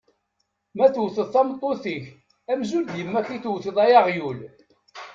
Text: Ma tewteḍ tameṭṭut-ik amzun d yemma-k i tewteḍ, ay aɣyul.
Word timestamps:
Ma 0.77 0.87
tewteḍ 0.93 1.27
tameṭṭut-ik 1.33 2.05
amzun 2.51 2.83
d 2.91 2.93
yemma-k 2.97 3.29
i 3.35 3.37
tewteḍ, 3.43 3.77
ay 3.83 3.93
aɣyul. 3.99 4.39